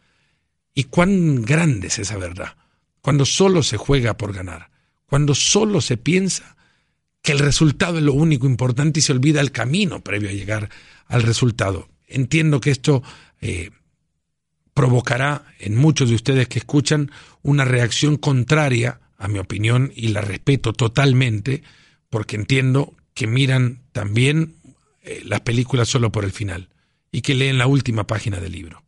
[0.75, 2.55] ¿Y cuán grande es esa verdad?
[3.01, 4.69] Cuando solo se juega por ganar,
[5.07, 6.56] cuando solo se piensa
[7.27, 10.69] que el resultado es lo único importante y se olvida el camino previo a llegar
[11.07, 11.89] al resultado.
[12.07, 13.03] Entiendo que esto...
[13.41, 13.71] Eh,
[14.73, 17.09] provocará en muchos de ustedes que escuchan
[17.41, 21.63] una reacción contraria a mi opinión y la respeto totalmente
[22.11, 24.53] porque entiendo que miran también
[25.01, 26.69] eh, las películas solo por el final
[27.11, 28.83] y que leen la última página del libro.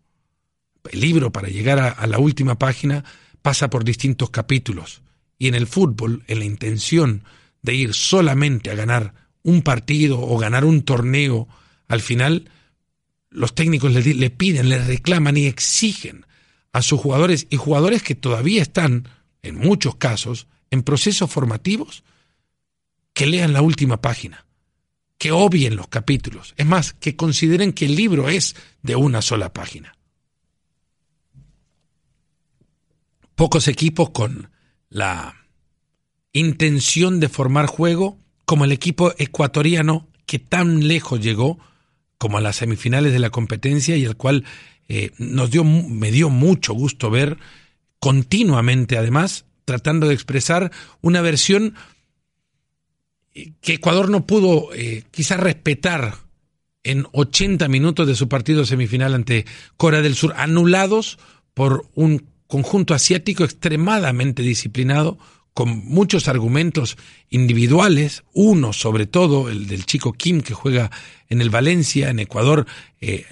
[0.91, 3.04] El libro para llegar a, la última página
[3.41, 5.02] pasa por distintos capítulos
[5.39, 7.23] y en el fútbol, en la intención
[7.62, 11.48] de ir solamente a ganar un partido o ganar un torneo,
[11.88, 12.50] al final
[13.30, 16.26] los técnicos le, piden, le reclaman y exigen
[16.72, 19.08] a sus jugadores y jugadores que todavía están,
[19.41, 22.04] en muchos casos, en procesos formativos,
[23.13, 24.45] que lean la última página,
[25.17, 29.52] que obvien los capítulos, es más, que consideren que el libro es de una sola
[29.52, 29.95] página.
[33.36, 34.52] Pocos equipos con
[34.89, 35.38] la
[36.34, 41.60] intención de formar juego como el equipo ecuatoriano que tan lejos llegó
[42.18, 44.44] como a las semifinales de la competencia y el cual
[44.88, 47.38] eh, nos dio, me dio mucho gusto ver
[48.00, 51.76] continuamente, además, tratando de expresar una versión
[53.62, 56.15] que Ecuador no pudo eh, quizás respetar
[56.84, 59.46] en 80 minutos de su partido semifinal ante
[59.78, 61.20] Corea del Sur, anulados
[61.54, 65.20] por un conjunto asiático extremadamente disciplinado,
[65.60, 66.95] con muchos argumentos
[67.30, 70.89] individuales, uno sobre todo, el del chico Kim que juega
[71.28, 72.65] en el Valencia, en Ecuador,
[73.02, 73.26] eh,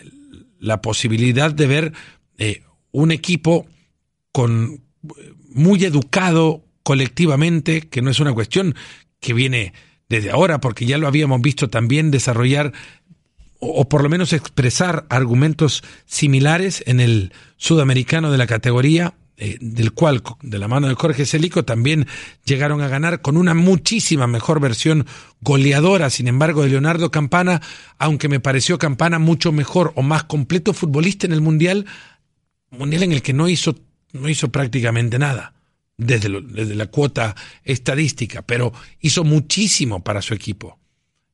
[0.60, 1.94] la posibilidad de ver
[2.38, 3.66] eh, un equipo
[4.34, 4.82] con
[5.48, 8.76] muy educado colectivamente, que no es una cuestión
[9.22, 9.72] que viene
[10.10, 12.74] desde ahora, porque ya lo habíamos visto también desarrollar
[13.62, 19.92] o, por lo menos expresar argumentos similares en el sudamericano de la categoría, eh, del
[19.92, 22.08] cual, de la mano de Jorge Celico, también
[22.44, 25.06] llegaron a ganar con una muchísima mejor versión
[25.42, 27.62] goleadora, sin embargo, de Leonardo Campana,
[28.00, 31.86] aunque me pareció Campana mucho mejor o más completo futbolista en el Mundial,
[32.72, 33.76] Mundial en el que no hizo,
[34.12, 35.54] no hizo prácticamente nada.
[36.00, 40.80] Desde, desde la cuota estadística, pero hizo muchísimo para su equipo.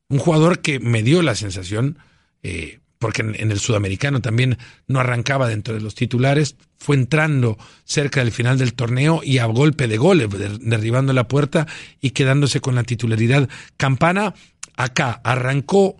[0.08, 1.98] Un jugador que me dio la sensación
[2.42, 8.20] eh, porque en, el sudamericano también no arrancaba dentro de los titulares, fue entrando cerca
[8.20, 10.28] del final del torneo y a golpe de goles,
[10.60, 11.66] derribando la puerta
[12.00, 13.48] y quedándose con la titularidad.
[13.76, 14.34] Campana
[14.76, 15.96] acá arrancó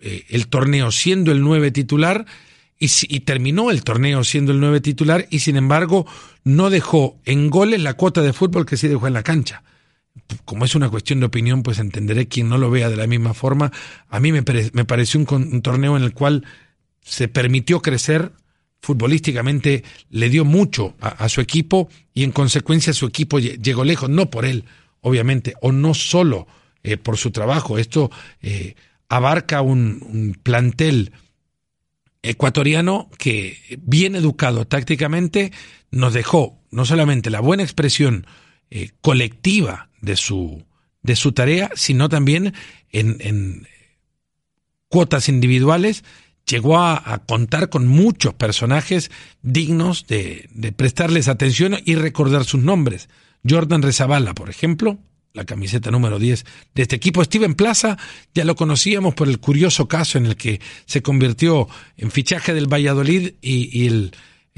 [0.00, 2.26] eh, el torneo siendo el nueve titular
[2.78, 6.06] y, y, terminó el torneo siendo el nueve titular y sin embargo
[6.44, 9.62] no dejó en goles la cuota de fútbol que sí dejó en la cancha
[10.44, 13.34] como es una cuestión de opinión, pues entenderé quien no lo vea de la misma
[13.34, 13.72] forma.
[14.08, 16.44] A mí me, pareció un, torneo en el cual
[17.02, 18.32] se permitió crecer
[18.82, 24.30] futbolísticamente, le dio mucho a, su equipo y en consecuencia su equipo llegó lejos, no
[24.30, 24.64] por él,
[25.02, 26.46] obviamente, o no solo
[26.82, 27.76] eh, por su trabajo.
[27.76, 28.74] Esto eh,
[29.08, 31.12] abarca un plantel
[32.22, 35.52] ecuatoriano que, bien educado tácticamente,
[35.90, 38.26] nos dejó no solamente la buena expresión
[38.70, 40.64] eh, colectiva de su,
[41.02, 42.54] de su tarea, sino también
[42.90, 43.66] en, en
[44.88, 46.04] cuotas individuales,
[46.46, 49.10] llegó a, contar con muchos personajes
[49.42, 53.08] dignos de, de, prestarles atención y recordar sus nombres.
[53.48, 54.98] Jordan Rezabala, por ejemplo,
[55.32, 57.22] la camiseta número 10 de este equipo.
[57.22, 57.96] Steven Plaza,
[58.34, 62.72] ya lo conocíamos por el curioso caso en el que se convirtió en fichaje del
[62.72, 64.12] Valladolid y, y el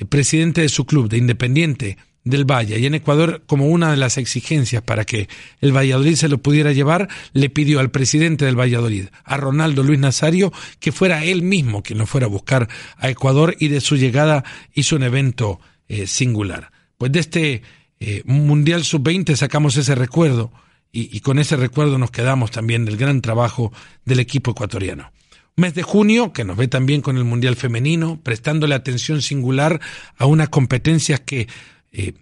[0.08, 4.18] presidente de su club, de Independiente, del Valle y en Ecuador como una de las
[4.18, 5.28] exigencias para que
[5.60, 9.98] el Valladolid se lo pudiera llevar, le pidió al presidente del Valladolid, a Ronaldo Luis
[9.98, 13.96] Nazario, que fuera él mismo quien lo fuera a buscar a Ecuador y de su
[13.96, 16.70] llegada hizo un evento eh, singular.
[16.96, 17.62] Pues de este
[18.00, 20.52] eh, Mundial Sub-20 sacamos ese recuerdo
[20.92, 23.72] y, y con ese recuerdo nos quedamos también del gran trabajo
[24.04, 25.12] del equipo ecuatoriano
[25.54, 29.80] mes de junio, que nos ve también con el Mundial Femenino, prestándole atención singular
[30.16, 31.46] a unas competencias que
[31.92, 32.14] eh,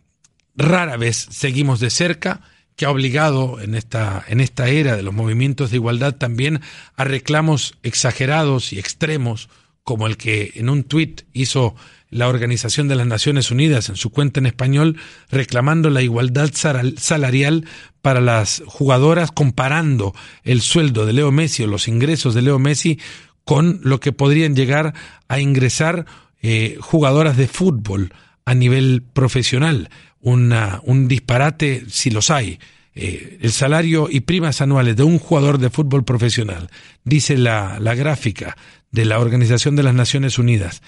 [0.56, 2.42] rara vez seguimos de cerca,
[2.76, 6.60] que ha obligado en esta, en esta era de los movimientos de igualdad también
[6.96, 9.50] a reclamos exagerados y extremos,
[9.84, 11.74] como el que en un tuit hizo
[12.08, 14.96] la Organización de las Naciones Unidas en su cuenta en español,
[15.30, 17.66] reclamando la igualdad salarial
[18.02, 22.98] para las jugadoras, comparando el sueldo de Leo Messi o los ingresos de Leo Messi
[23.44, 24.94] con lo que podrían llegar
[25.28, 26.06] a ingresar
[26.42, 28.12] eh, jugadoras de fútbol
[28.44, 32.58] a nivel profesional, una, un disparate si los hay.
[32.94, 36.70] Eh, el salario y primas anuales de un jugador de fútbol profesional,
[37.04, 38.56] dice la, la gráfica
[38.90, 40.82] de la Organización de las Naciones Unidas,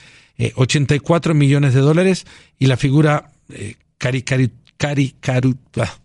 [0.55, 2.27] 84 eh, millones de dólares
[2.59, 3.77] y la figura eh,
[5.77, 5.99] ah,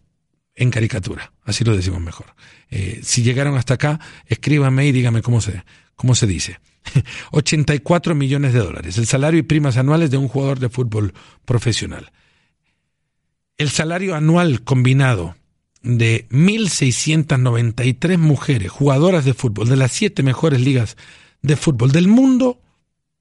[0.55, 2.27] en caricatura, así lo decimos mejor.
[2.69, 5.63] Eh, si llegaron hasta acá, escríbame y dígame cómo se,
[5.97, 6.61] cómo se dice.
[7.31, 12.13] 84 millones de dólares, el salario y primas anuales de un jugador de fútbol profesional.
[13.57, 15.35] El salario anual combinado
[15.81, 20.95] de 1.693 mujeres jugadoras de fútbol de las siete mejores ligas
[21.41, 22.61] de fútbol del mundo,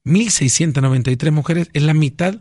[0.05, 2.35] 1.693 mujeres es la mitad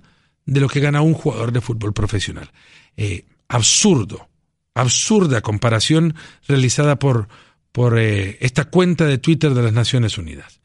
[0.44, 2.52] de lo que gana un jugador de fútbol profesional.
[2.96, 4.28] Eh, absurdo,
[4.74, 6.14] absurda comparación
[6.46, 7.28] realizada por,
[7.76, 10.56] por eh, esta cuenta de Twitter de las Naciones Unidas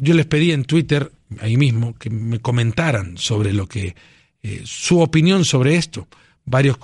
[0.00, 3.94] yo les pedí en Twitter, ahí mismo, que me comentaran sobre lo que,
[4.42, 6.08] eh, su opinión sobre esto.
[6.44, 6.78] Varios,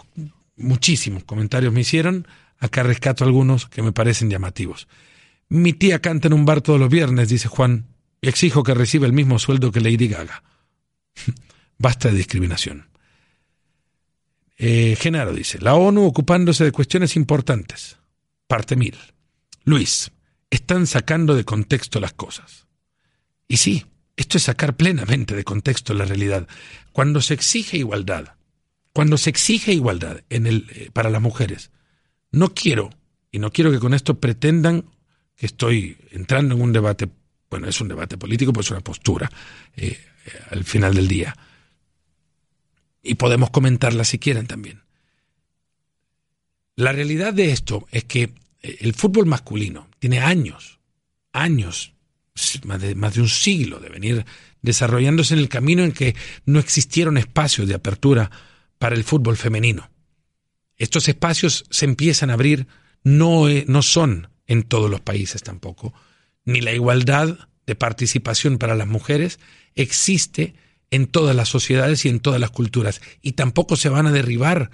[0.56, 2.26] muchísimos comentarios me hicieron.
[2.58, 4.86] Acá rescato algunos que me parecen llamativos.
[5.48, 7.86] Mi tía canta en un bar todos los viernes, dice Juan,
[8.20, 10.42] y exijo que reciba el mismo sueldo que Lady Gaga.
[11.78, 12.88] Basta de discriminación.
[14.58, 17.98] Eh, Genaro dice, la ONU ocupándose de cuestiones importantes.
[18.46, 18.96] Parte mil.
[19.66, 20.12] Luis,
[20.48, 22.68] están sacando de contexto las cosas.
[23.48, 23.84] Y sí,
[24.16, 26.46] esto es sacar plenamente de contexto la realidad.
[26.92, 28.36] Cuando se exige igualdad,
[28.92, 31.72] cuando se exige igualdad en el, eh, para las mujeres,
[32.30, 32.90] no quiero,
[33.32, 34.84] y no quiero que con esto pretendan
[35.34, 37.08] que estoy entrando en un debate,
[37.50, 39.28] bueno, es un debate político, pues es una postura
[39.76, 39.98] eh,
[40.50, 41.36] al final del día.
[43.02, 44.84] Y podemos comentarla si quieren también.
[46.76, 48.32] La realidad de esto es que eh,
[48.80, 50.80] el fútbol masculino tiene años,
[51.32, 51.94] años,
[52.64, 54.26] más de, un siglo de venir
[54.62, 56.14] desarrollándose en el camino en que
[56.44, 58.30] no existieron espacios de apertura
[58.78, 59.90] para el fútbol femenino.
[60.76, 62.66] Estos espacios se empiezan a abrir,
[63.02, 65.94] no, eh, no son en todos los países tampoco,
[66.44, 69.38] ni la igualdad de participación para las mujeres
[69.74, 70.54] existe
[70.90, 74.70] en todas las sociedades y en todas las culturas, y tampoco se van a derribar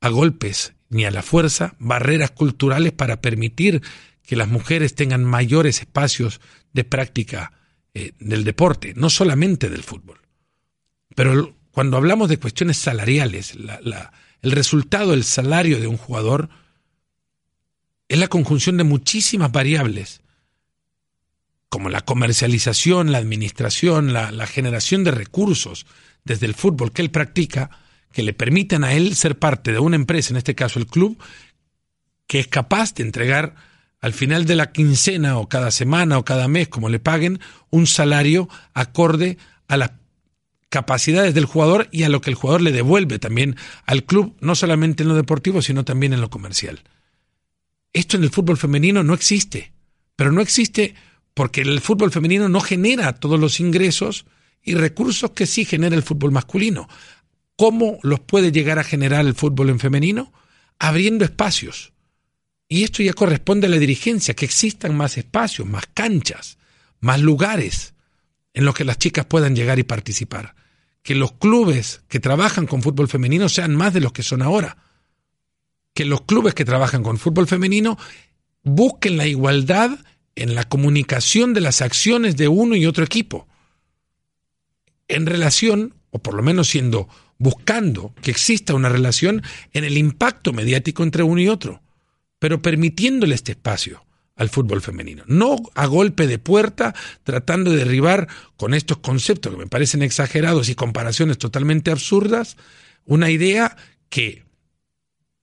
[0.00, 3.82] a golpes ni a la fuerza barreras culturales para permitir
[4.22, 6.40] que las mujeres tengan mayores espacios
[6.72, 7.52] de práctica
[7.94, 10.20] eh, del deporte, no solamente del fútbol.
[11.14, 13.56] Pero cuando hablamos de cuestiones salariales,
[14.42, 16.48] el resultado del salario de un jugador
[18.08, 20.20] es la conjunción de muchísimas variables,
[21.68, 25.86] como la comercialización, la administración, la generación de recursos
[26.24, 27.70] desde el fútbol que él practica,
[28.12, 31.18] que le permitan a él ser parte de una empresa, en este caso el club,
[32.26, 33.54] que es capaz de entregar
[34.00, 37.40] al final de la quincena o cada semana o cada mes, como le paguen,
[37.70, 39.92] un salario acorde a las
[40.68, 43.56] capacidades del jugador y a lo que el jugador le devuelve también
[43.86, 46.82] al club, no solamente en lo deportivo, sino también en lo comercial.
[47.92, 49.72] Esto en el fútbol femenino no existe,
[50.14, 50.94] pero no existe
[51.34, 54.26] porque el fútbol femenino no genera todos los ingresos
[54.62, 56.88] y recursos que sí genera el fútbol masculino.
[57.58, 60.32] ¿Cómo los puede llegar a generar el fútbol en femenino?
[60.78, 61.92] Abriendo espacios.
[62.68, 66.56] Y esto ya corresponde a la dirigencia, que existan más espacios, más canchas,
[67.00, 67.94] más lugares
[68.54, 70.54] en los que las chicas puedan llegar y participar.
[71.02, 74.76] Que los clubes que trabajan con fútbol femenino sean más de los que son ahora.
[75.94, 77.98] Que los clubes que trabajan con fútbol femenino
[78.62, 79.98] busquen la igualdad
[80.36, 83.48] en la comunicación de las acciones de uno y otro equipo.
[85.08, 90.52] En relación, o por lo menos siendo buscando que exista una relación en el impacto
[90.52, 91.82] mediático entre uno y otro,
[92.38, 94.04] pero permitiéndole este espacio
[94.36, 95.24] al fútbol femenino.
[95.26, 100.68] No a golpe de puerta, tratando de derribar con estos conceptos que me parecen exagerados
[100.68, 102.56] y comparaciones totalmente absurdas,
[103.04, 103.76] una idea
[104.08, 104.44] que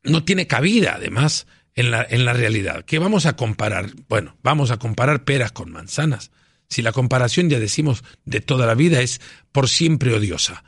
[0.04, 2.86] no tiene cabida, además, en la, en la realidad.
[2.86, 3.92] ¿Qué vamos a comparar?
[4.08, 6.32] Bueno, vamos a comparar peras con manzanas.
[6.70, 9.20] Si la comparación, ya decimos, de toda la vida es
[9.52, 10.64] por siempre odiosa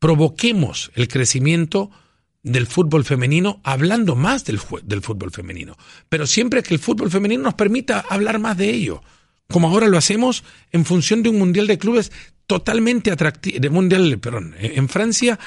[0.00, 1.90] provoquemos el crecimiento
[2.42, 5.76] del fútbol femenino hablando más del, fútbol femenino,
[6.08, 9.02] pero siempre que el fútbol femenino nos permita hablar más de ello,
[9.48, 10.42] como ahora lo hacemos
[10.72, 12.10] en función de un mundial de clubes
[12.46, 15.38] totalmente atractivo, de mundial, perdón, en Francia,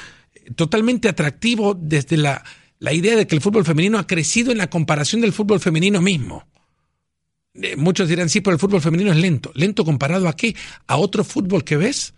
[0.54, 2.44] totalmente atractivo desde la,
[2.78, 6.00] la idea de que el fútbol femenino ha crecido en la comparación del fútbol femenino
[6.00, 6.46] mismo.
[7.54, 9.52] Eh, muchos dirán, sí, pero el fútbol femenino es lento.
[9.54, 10.54] ¿Lento comparado a qué?
[10.86, 12.14] ¿A otro fútbol que ves?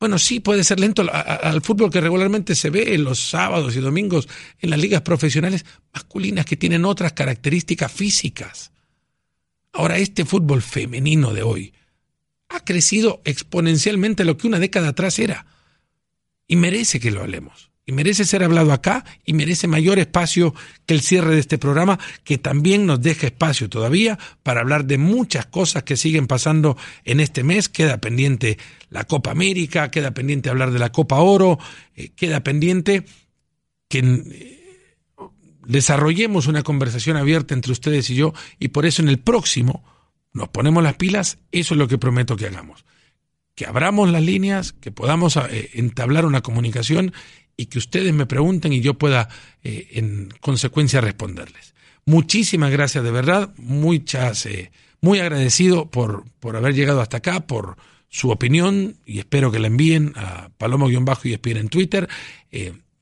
[0.00, 3.80] Bueno, sí, puede ser lento al fútbol que regularmente se ve en los sábados y
[3.80, 4.28] domingos
[4.60, 8.70] en las ligas profesionales masculinas que tienen otras características físicas.
[9.72, 11.74] Ahora, este fútbol femenino de hoy
[12.48, 15.46] ha crecido exponencialmente lo que una década atrás era.
[16.46, 20.92] Y merece que lo hablemos y merece ser hablado acá y merece mayor espacio que
[20.92, 25.46] el cierre de este programa, que también nos deja espacio todavía para hablar de muchas
[25.46, 26.76] cosas que siguen pasando
[27.06, 27.70] en este mes.
[27.70, 28.58] Queda pendiente
[28.90, 31.58] la Copa América, queda pendiente hablar de la Copa Oro,
[31.96, 33.06] eh, queda pendiente
[33.88, 35.16] que eh,
[35.66, 39.82] desarrollemos una conversación abierta entre ustedes y yo y por eso en el próximo
[40.34, 42.84] nos ponemos las pilas, eso es lo que prometo que hagamos
[43.58, 47.12] que abramos las líneas, que podamos eh, entablar una comunicación
[47.56, 49.28] y que ustedes me pregunten y yo pueda
[49.64, 51.74] eh, en consecuencia responderles.
[52.04, 57.76] Muchísimas gracias de verdad, muchas, eh, muy agradecido por, por haber llegado hasta acá, por
[58.08, 62.08] su opinión y espero que la envíen a Palomo-Bajo y espien en Twitter.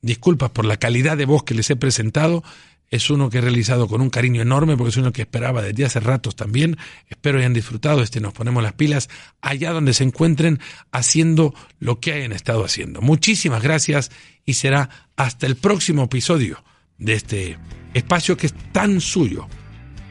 [0.00, 2.42] Disculpas por la calidad de voz que les he presentado.
[2.91, 5.84] Es uno que he realizado con un cariño enorme porque es uno que esperaba desde
[5.84, 6.76] hace ratos también.
[7.09, 9.09] Espero hayan disfrutado este Nos Ponemos las Pilas
[9.41, 10.61] allá donde se encuentren
[10.93, 13.01] haciendo lo que hayan estado haciendo.
[13.01, 14.11] Muchísimas gracias
[14.45, 16.62] y será hasta el próximo episodio
[16.99, 17.59] de este
[17.95, 19.49] espacio que es tan suyo,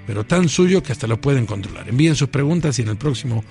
[0.05, 1.87] pero tan suyo que hasta lo pueden controlar.
[1.87, 3.43] Envíen sus preguntas y en el próximo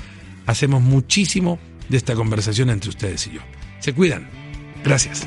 [0.46, 1.58] hacemos muchísimo
[1.88, 3.40] de esta conversación entre ustedes y yo.
[3.80, 4.28] Se cuidan.
[4.84, 5.26] Gracias.